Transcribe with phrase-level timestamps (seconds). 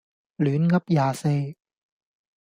[0.39, 1.55] 亂噏廿四